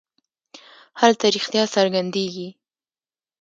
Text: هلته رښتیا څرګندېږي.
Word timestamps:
هلته 1.01 1.25
رښتیا 1.35 1.63
څرګندېږي. 1.75 2.49